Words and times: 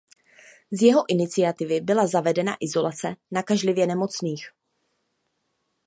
Z 0.71 0.81
jeho 0.81 1.03
iniciativy 1.07 1.81
byla 1.81 2.07
zavedena 2.07 2.57
izolace 2.59 3.15
nakažlivě 3.31 3.87
nemocných. 3.87 4.51